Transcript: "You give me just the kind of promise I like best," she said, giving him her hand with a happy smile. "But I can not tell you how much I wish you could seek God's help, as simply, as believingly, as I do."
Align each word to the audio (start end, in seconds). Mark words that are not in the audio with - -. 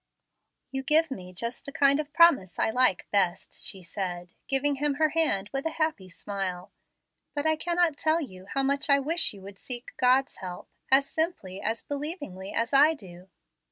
"You 0.71 0.81
give 0.81 1.11
me 1.11 1.31
just 1.31 1.63
the 1.67 1.71
kind 1.71 1.99
of 1.99 2.11
promise 2.11 2.57
I 2.57 2.71
like 2.71 3.05
best," 3.11 3.63
she 3.63 3.83
said, 3.83 4.33
giving 4.47 4.77
him 4.77 4.95
her 4.95 5.09
hand 5.09 5.51
with 5.53 5.63
a 5.67 5.77
happy 5.77 6.09
smile. 6.09 6.71
"But 7.35 7.45
I 7.45 7.55
can 7.55 7.75
not 7.75 7.99
tell 7.99 8.19
you 8.19 8.47
how 8.47 8.63
much 8.63 8.89
I 8.89 8.97
wish 8.99 9.31
you 9.31 9.43
could 9.43 9.59
seek 9.59 9.95
God's 9.97 10.37
help, 10.37 10.71
as 10.91 11.07
simply, 11.07 11.61
as 11.61 11.83
believingly, 11.83 12.51
as 12.51 12.73
I 12.73 12.95
do." 12.95 13.29